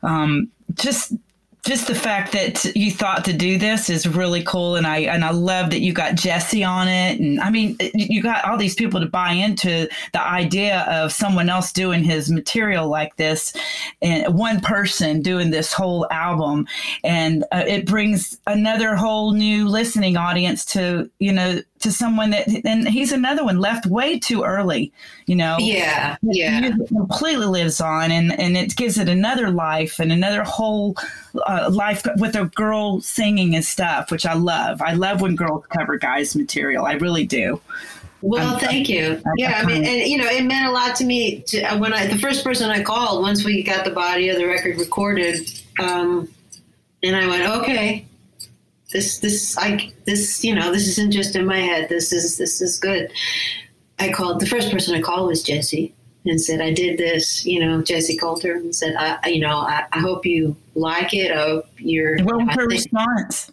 [0.01, 1.13] Um, just
[1.63, 5.23] just the fact that you thought to do this is really cool and i and
[5.23, 8.75] i love that you got jessi on it and i mean you got all these
[8.75, 13.53] people to buy into the idea of someone else doing his material like this
[14.01, 16.67] and one person doing this whole album
[17.03, 22.47] and uh, it brings another whole new listening audience to you know to someone that
[22.65, 24.91] and he's another one left way too early
[25.25, 25.57] you know?
[25.59, 26.71] Yeah yeah.
[26.87, 30.95] completely lives on and and it gives it another life and another whole
[31.47, 34.81] uh, life with a girl singing and stuff which i love.
[34.81, 36.85] I love when girls cover guys material.
[36.85, 37.61] I really do.
[38.21, 39.21] Well, thank you.
[39.37, 41.93] Yeah, I mean, and you know, it meant a lot to me to, uh, when
[41.93, 45.49] I the first person I called once we got the body of the record recorded,
[45.79, 46.29] um,
[47.01, 48.05] and I went, okay,
[48.93, 51.89] this this I this you know this isn't just in my head.
[51.89, 53.11] This is this is good.
[53.99, 55.91] I called the first person I called was Jessi
[56.25, 57.45] and said I did this.
[57.45, 61.31] You know, Jessi Colter and said I you know I, I hope you like it.
[61.31, 62.23] I hope you're.
[62.23, 63.51] What was her response?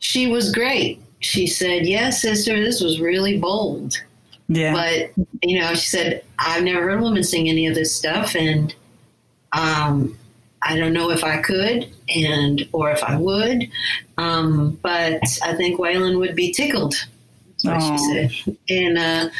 [0.00, 1.02] She was great.
[1.20, 4.02] She said, "Yes, sister, this was really bold."
[4.48, 4.72] Yeah.
[4.72, 8.34] But you know, she said, "I've never heard a woman sing any of this stuff,
[8.34, 8.74] and
[9.52, 10.18] um,
[10.62, 13.70] I don't know if I could and or if I would,
[14.18, 16.94] um, but I think Waylon would be tickled.
[17.62, 19.30] That's what she said, and uh,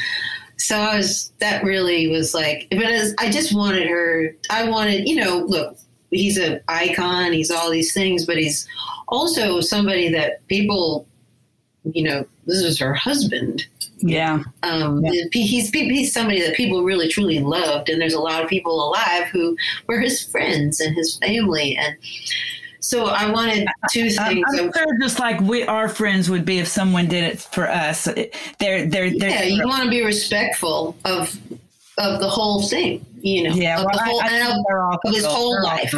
[0.56, 1.32] so I was.
[1.38, 4.34] That really was like, but as, I just wanted her.
[4.50, 5.78] I wanted, you know, look,
[6.10, 7.32] he's an icon.
[7.32, 8.66] He's all these things, but he's
[9.08, 11.06] also somebody that people,
[11.84, 13.66] you know, this is her husband.
[14.00, 14.42] Yeah.
[14.62, 15.24] Um, yeah.
[15.32, 19.28] He's he's somebody that people really truly loved, and there's a lot of people alive
[19.28, 21.96] who were his friends and his family, and
[22.80, 24.18] so I wanted two things.
[24.48, 28.04] I'm sure just like we our friends would be if someone did it for us.
[28.58, 29.42] They're they're, yeah.
[29.42, 31.38] You want to be respectful of
[31.98, 33.54] of the whole thing, you know.
[33.54, 35.94] Yeah, of, well, whole, I, I of, of his whole life.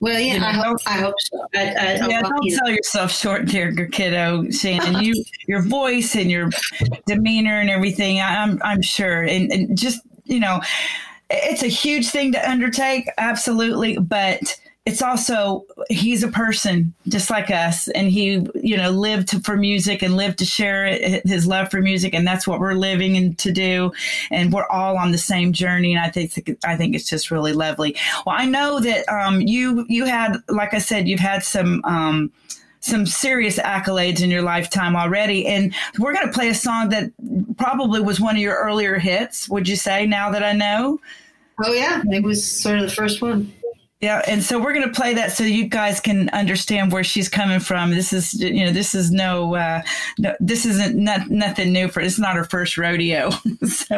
[0.00, 0.78] Well, yeah, you know, I hope.
[0.86, 1.46] I hope so.
[1.54, 2.56] I, I, yeah, don't you know.
[2.56, 5.02] sell yourself short, dear kiddo, Shannon.
[5.02, 6.50] you, your voice and your
[7.06, 8.20] demeanor and everything.
[8.20, 10.60] I'm, I'm sure, and, and just you know,
[11.30, 14.58] it's a huge thing to undertake, absolutely, but
[14.88, 19.54] it's also he's a person just like us and he you know lived to, for
[19.54, 23.14] music and lived to share it, his love for music and that's what we're living
[23.14, 23.92] and to do
[24.30, 27.52] and we're all on the same journey and i think i think it's just really
[27.52, 31.82] lovely well i know that um, you you had like i said you've had some
[31.84, 32.32] um,
[32.80, 35.46] some serious accolades in your lifetime already.
[35.46, 37.10] And we're going to play a song that
[37.58, 41.00] probably was one of your earlier hits, would you say, now that I know?
[41.64, 42.02] Oh, yeah.
[42.06, 43.52] It was sort of the first one.
[44.00, 47.28] Yeah, and so we're going to play that so you guys can understand where she's
[47.28, 47.90] coming from.
[47.90, 49.82] This is, you know, this is no, uh,
[50.18, 51.98] no this isn't not, nothing new for.
[51.98, 53.30] It's not her first rodeo.
[53.66, 53.96] so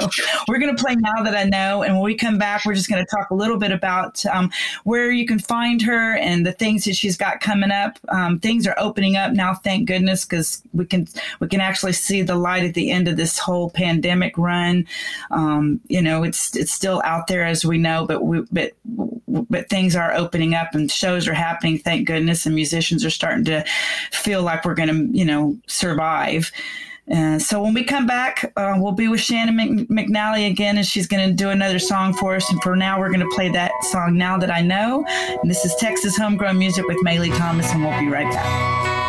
[0.49, 2.89] we're going to play now that I know, and when we come back, we're just
[2.89, 4.51] going to talk a little bit about um,
[4.85, 7.99] where you can find her and the things that she's got coming up.
[8.09, 11.09] Um, things are opening up now, thank goodness, because we can
[11.41, 14.87] we can actually see the light at the end of this whole pandemic run.
[15.31, 18.73] Um, you know, it's it's still out there as we know, but we but
[19.51, 23.11] but things things are opening up and shows are happening, thank goodness, and musicians are
[23.11, 23.65] starting to
[24.13, 26.53] feel like we're going to, you know, survive.
[27.13, 31.09] Uh, so when we come back, uh, we'll be with Shannon McNally again, and she's
[31.09, 32.49] going to do another song for us.
[32.53, 35.65] And for now, we're going to play that song "Now That I Know." And this
[35.65, 39.00] is Texas Homegrown Music with Maylee Thomas, and we'll be right back.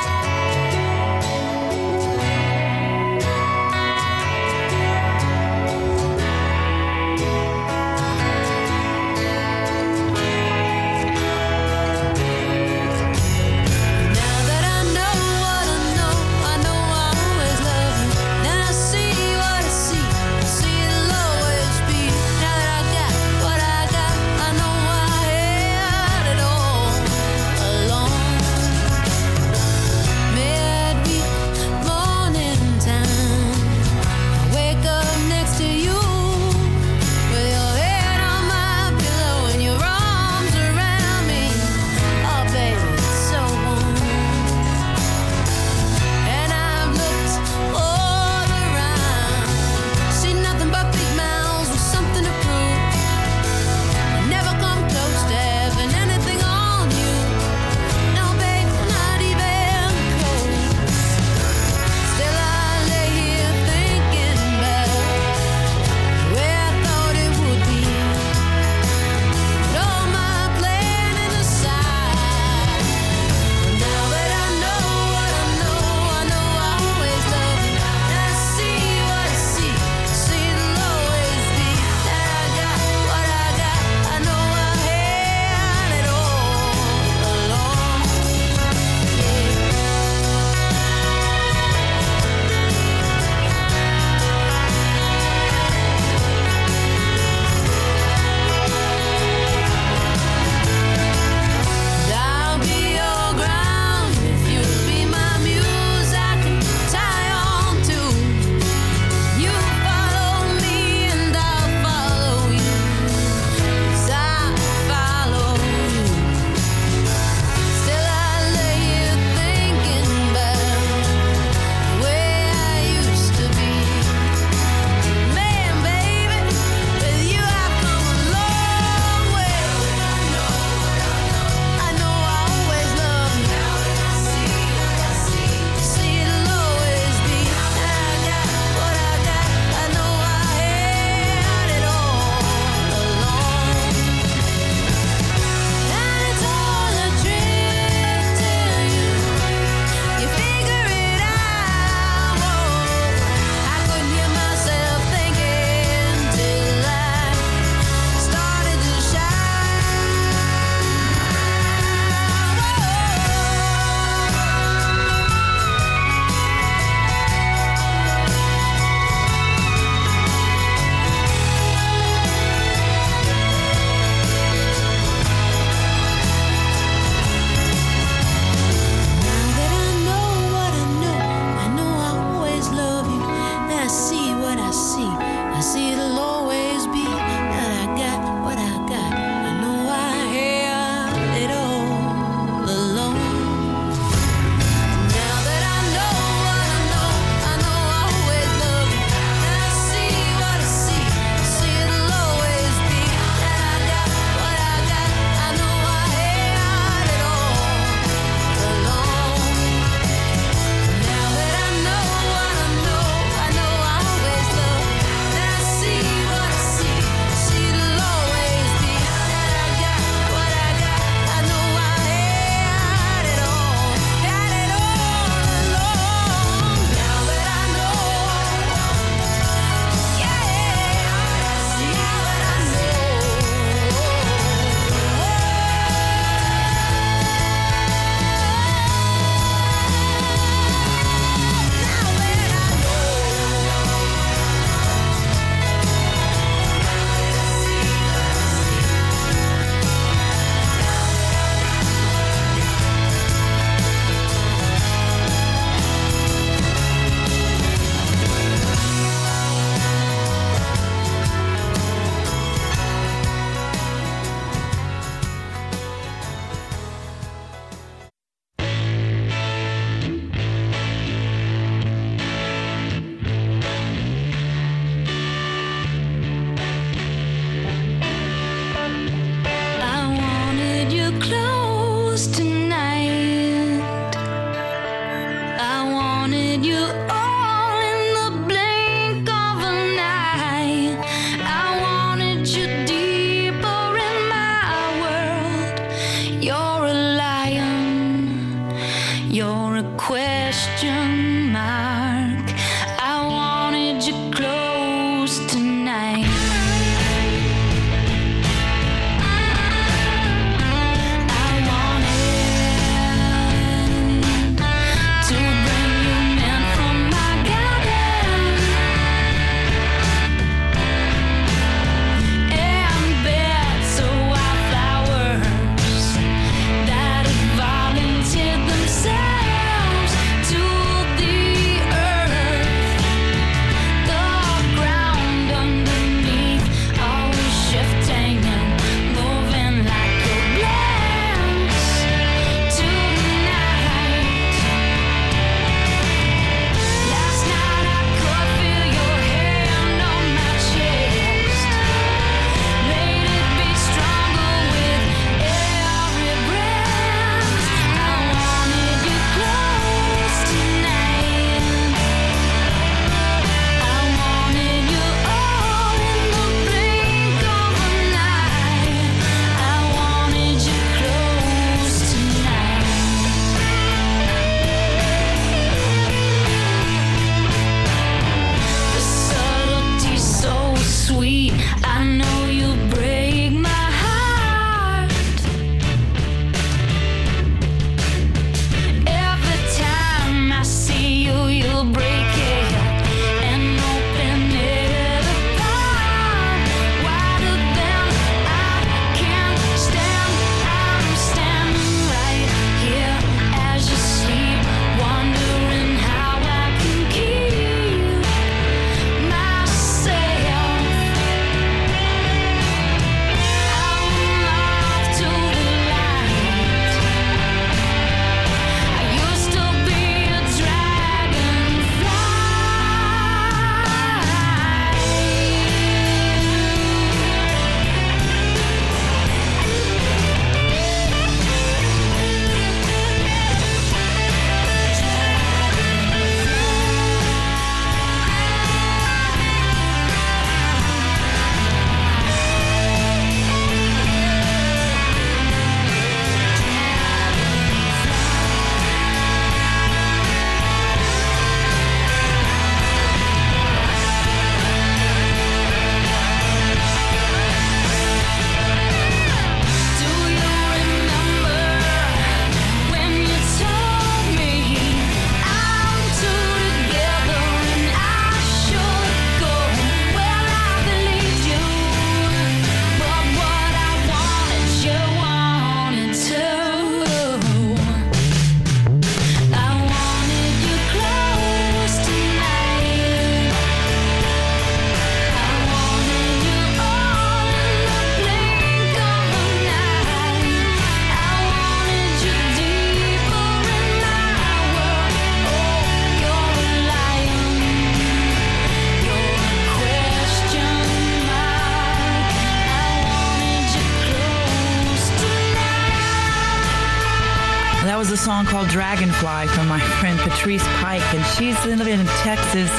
[508.62, 512.70] Called Dragonfly from my friend Patrice Pike, and she's living in Texas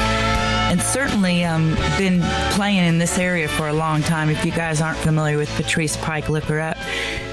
[0.70, 2.20] and certainly um, been
[2.52, 4.30] playing in this area for a long time.
[4.30, 6.76] If you guys aren't familiar with Patrice Pike, look her up.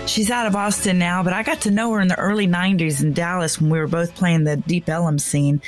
[0.07, 3.03] She's out of Austin now, but I got to know her in the early 90s
[3.03, 5.61] in Dallas when we were both playing the Deep Ellum scene.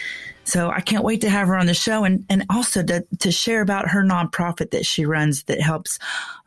[0.43, 3.31] So I can't wait to have her on the show and, and also to, to
[3.31, 5.99] share about her nonprofit that she runs that helps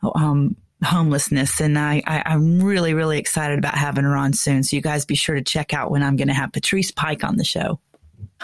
[0.03, 1.59] um, homelessness.
[1.61, 4.63] And I, I, am really, really excited about having her on soon.
[4.63, 7.23] So you guys be sure to check out when I'm going to have Patrice Pike
[7.23, 7.79] on the show.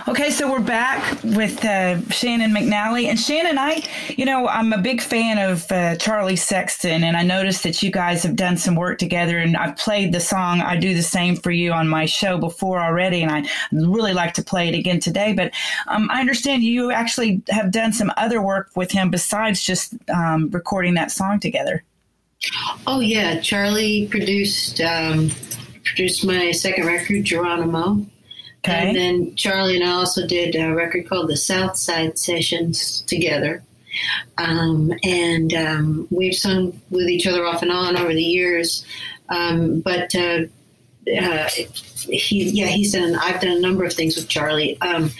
[0.07, 3.05] Okay, so we're back with uh, Shannon McNally.
[3.05, 7.23] And Shannon, I, you know, I'm a big fan of uh, Charlie Sexton, and I
[7.23, 9.38] noticed that you guys have done some work together.
[9.38, 12.79] And I've played the song I Do the Same for You on my show before
[12.79, 15.34] already, and I really like to play it again today.
[15.34, 15.51] But
[15.88, 20.49] um, I understand you actually have done some other work with him besides just um,
[20.51, 21.84] recording that song together.
[22.87, 23.39] Oh, yeah.
[23.39, 24.81] Charlie produced.
[24.81, 25.31] Um,
[25.83, 28.05] produced my second record, Geronimo.
[28.63, 28.87] Okay.
[28.87, 33.63] And then Charlie and I also did a record called the South Side Sessions together.
[34.37, 38.85] Um, and um, we've sung with each other off and on over the years.
[39.29, 40.41] Um, but uh,
[41.08, 41.49] uh,
[42.10, 43.16] he, yeah, he's done.
[43.16, 45.12] I've done a number of things with Charlie, um,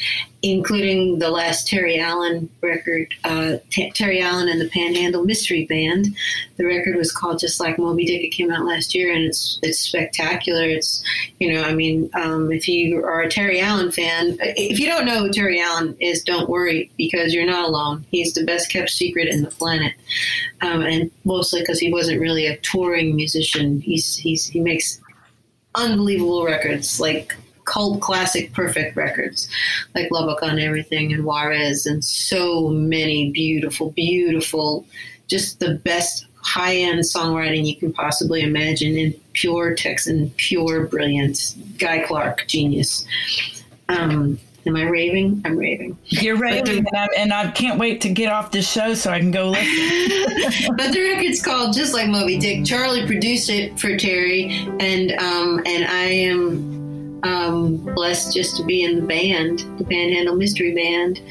[0.44, 6.16] including the last Terry Allen record, uh, T- Terry Allen and the Panhandle Mystery Band.
[6.58, 8.24] The record was called just like Moby Dick.
[8.24, 10.64] It came out last year, and it's it's spectacular.
[10.64, 11.04] It's
[11.40, 15.06] you know, I mean, um, if you are a Terry Allen fan, if you don't
[15.06, 18.06] know who Terry Allen is, don't worry because you're not alone.
[18.12, 19.94] He's the best kept secret in the planet,
[20.62, 23.82] um, and mostly because he wasn't really a touring musician.
[23.82, 25.01] He's he's he makes
[25.76, 29.48] unbelievable records, like cult classic perfect records,
[29.96, 34.86] like Lubbock on Everything and Juarez, and so many beautiful, beautiful,
[35.28, 41.54] just the best high end songwriting you can possibly imagine in pure Texan, pure brilliance.
[41.78, 43.06] Guy Clark, genius.
[43.90, 45.42] Um, Am I raving?
[45.44, 45.98] I'm raving.
[46.06, 49.20] You're raving, and, I, and I can't wait to get off this show so I
[49.20, 50.76] can go listen.
[50.78, 52.64] but the record's called just like Moby Dick.
[52.64, 54.50] Charlie produced it for Terry,
[54.80, 60.36] and um, and I am um, blessed just to be in the band, the Panhandle
[60.36, 61.22] Mystery Band.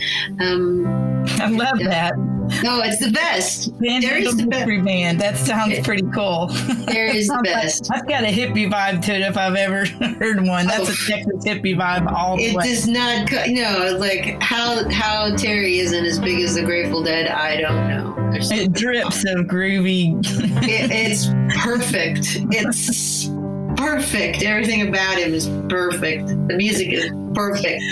[0.40, 2.14] Um, I love that.
[2.62, 3.78] No, it's the best.
[3.78, 4.60] There's the best.
[4.84, 5.20] Band.
[5.20, 6.48] That sounds pretty cool.
[6.86, 7.90] There is the best.
[7.92, 9.86] I've got a hippie vibe to it if I've ever
[10.18, 10.66] heard one.
[10.66, 12.64] That's oh, a Texas hippie vibe all the it way.
[12.64, 17.02] It does not, you know, like how how Terry isn't as big as the Grateful
[17.02, 17.28] Dead.
[17.28, 18.30] I don't know.
[18.32, 20.18] It drips of groovy.
[20.62, 21.26] it, it's
[21.64, 22.38] perfect.
[22.52, 23.28] It's
[23.76, 24.42] perfect.
[24.42, 26.26] Everything about him is perfect.
[26.26, 27.82] The music is perfect.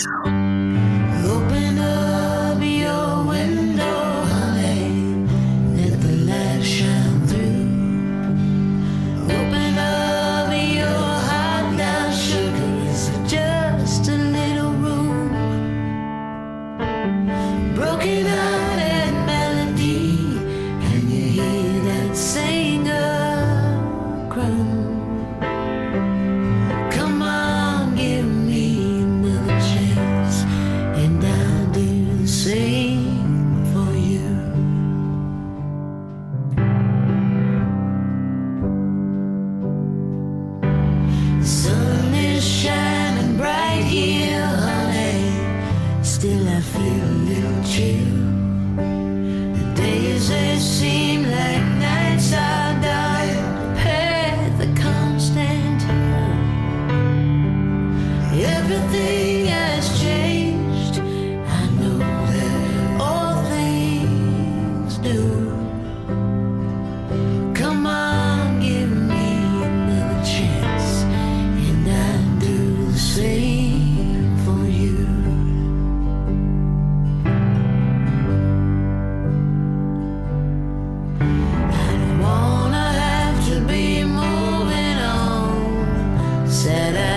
[86.58, 87.07] said I.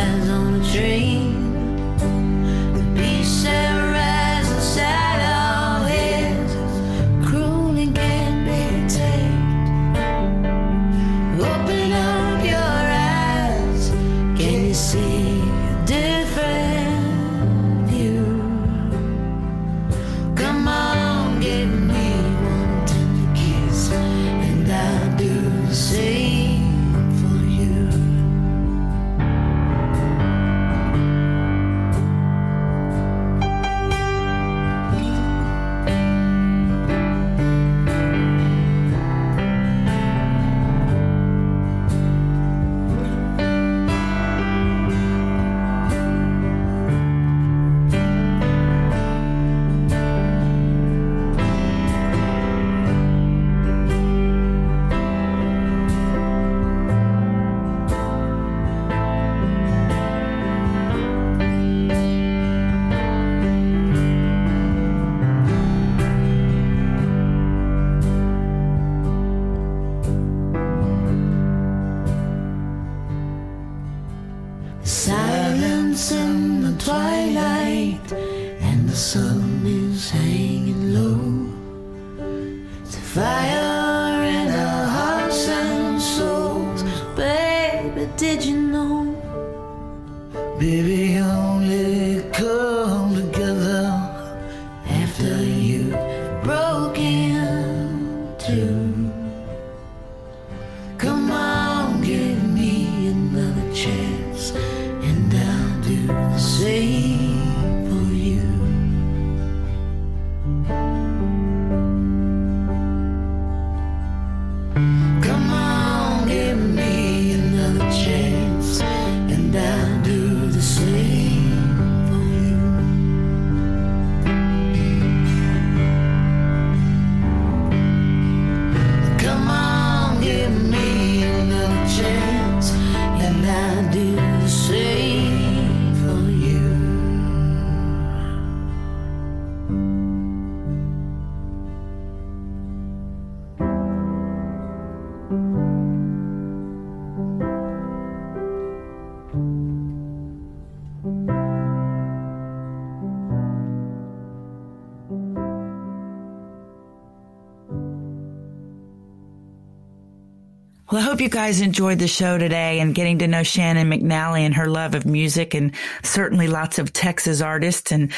[161.22, 164.66] hope you guys enjoyed the show today and getting to know Shannon McNally and her
[164.66, 167.92] love of music and certainly lots of Texas artists.
[167.92, 168.12] And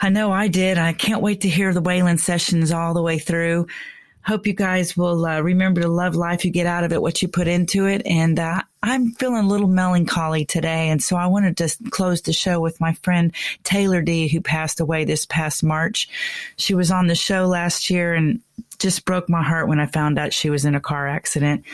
[0.00, 0.78] I know I did.
[0.78, 3.66] I can't wait to hear the Waylon sessions all the way through.
[4.22, 7.20] Hope you guys will uh, remember to love life you get out of it, what
[7.20, 8.00] you put into it.
[8.06, 10.88] And uh, I'm feeling a little melancholy today.
[10.88, 13.34] And so I wanted to close the show with my friend
[13.64, 16.08] Taylor D, who passed away this past March.
[16.56, 18.40] She was on the show last year and
[18.80, 21.64] just broke my heart when I found out she was in a car accident.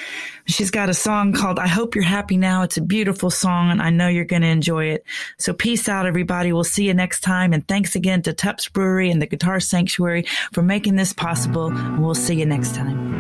[0.47, 2.63] She's got a song called I Hope You're Happy Now.
[2.63, 5.05] It's a beautiful song and I know you're going to enjoy it.
[5.39, 6.53] So peace out, everybody.
[6.53, 7.53] We'll see you next time.
[7.53, 11.69] And thanks again to Tupps Brewery and the Guitar Sanctuary for making this possible.
[11.69, 13.15] And we'll see you next time.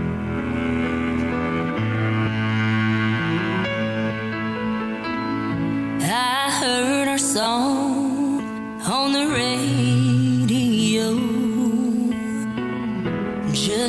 [6.02, 10.05] I heard our song on the radio.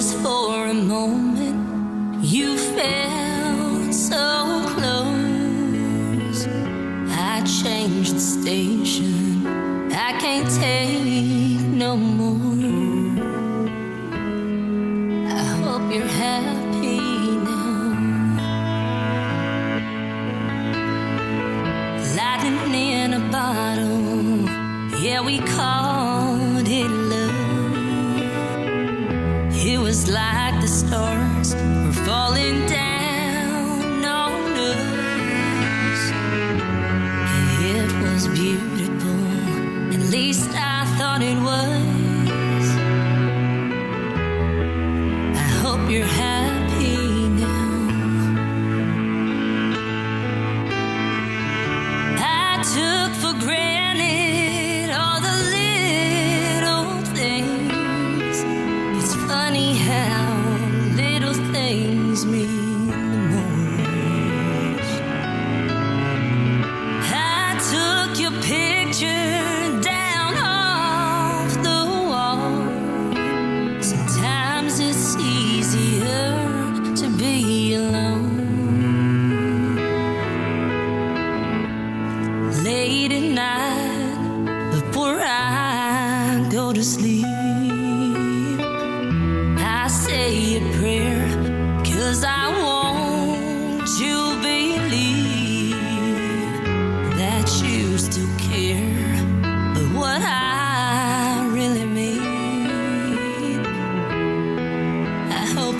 [0.08, 6.47] Just for a moment, you felt so close.
[7.12, 9.45] I changed the station.
[9.91, 12.16] I can't take no more.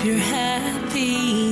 [0.04, 1.47] You're happy